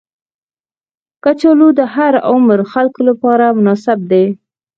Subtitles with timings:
[1.23, 4.25] کچالو د هر عمر خلکو لپاره مناسب دي